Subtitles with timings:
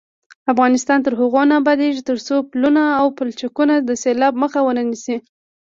[0.53, 5.15] افغانستان تر هغو نه ابادیږي، ترڅو پلونه او پلچکونه د سیلاب مخه ونه نیسي.